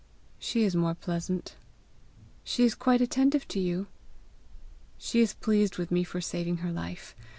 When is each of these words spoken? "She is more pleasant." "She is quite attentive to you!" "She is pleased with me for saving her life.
"She 0.39 0.63
is 0.63 0.75
more 0.75 0.95
pleasant." 0.95 1.55
"She 2.43 2.63
is 2.63 2.73
quite 2.73 3.01
attentive 3.01 3.47
to 3.49 3.59
you!" 3.59 3.85
"She 4.97 5.19
is 5.21 5.35
pleased 5.35 5.77
with 5.77 5.91
me 5.91 6.03
for 6.03 6.19
saving 6.21 6.57
her 6.65 6.71
life. 6.71 7.15